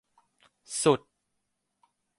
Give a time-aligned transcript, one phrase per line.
[0.81, 1.01] สุด